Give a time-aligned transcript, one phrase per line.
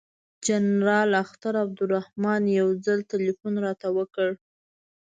[0.45, 4.29] جنرال اختر عبدالرحمن یو ځل تلیفون راته وکړ.